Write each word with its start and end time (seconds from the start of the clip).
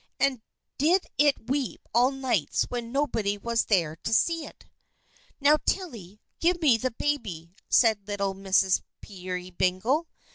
and 0.19 0.41
did 0.79 1.05
it 1.19 1.47
weep 1.47 1.79
all 1.93 2.09
nights 2.09 2.63
when 2.69 2.91
nobody 2.91 3.37
was 3.37 3.65
there 3.65 3.95
to 3.97 4.11
see 4.11 4.47
it?" 4.47 4.65
"Now, 5.39 5.57
Tilly, 5.63 6.19
give 6.39 6.59
me 6.59 6.75
the 6.77 6.89
baby," 6.89 7.53
said 7.69 8.07
little 8.07 8.33
Mrs. 8.33 8.81
Peerybingle. 9.01 10.07